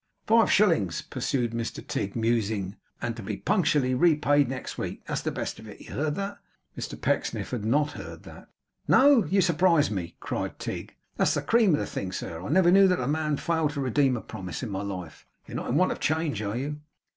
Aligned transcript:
'Five 0.25 0.51
shillings!' 0.51 1.03
pursued 1.03 1.51
Mr 1.51 1.85
Tigg, 1.85 2.15
musing; 2.15 2.75
'and 3.03 3.15
to 3.15 3.21
be 3.21 3.37
punctually 3.37 3.93
repaid 3.93 4.49
next 4.49 4.75
week; 4.75 5.05
that's 5.05 5.21
the 5.21 5.29
best 5.29 5.59
of 5.59 5.67
it. 5.67 5.79
You 5.79 5.91
heard 5.93 6.15
that?' 6.15 6.39
Mr 6.75 6.99
Pecksniff 6.99 7.51
had 7.51 7.63
not 7.63 7.91
heard 7.91 8.23
that. 8.23 8.49
'No! 8.87 9.23
You 9.25 9.41
surprise 9.41 9.91
me!' 9.91 10.15
cried 10.19 10.57
Tigg. 10.57 10.95
'That's 11.17 11.35
the 11.35 11.43
cream 11.43 11.75
of 11.75 11.79
the 11.79 11.85
thing 11.85 12.11
sir. 12.11 12.41
I 12.41 12.49
never 12.49 12.71
knew 12.71 12.87
that 12.87 13.09
man 13.09 13.37
fail 13.37 13.69
to 13.69 13.79
redeem 13.79 14.17
a 14.17 14.21
promise, 14.21 14.63
in 14.63 14.71
my 14.71 14.81
life. 14.81 15.27
You're 15.45 15.57
not 15.57 15.69
in 15.69 15.75
want 15.75 15.91
of 15.91 15.99
change, 15.99 16.41
are 16.41 16.57
you? 16.57 16.81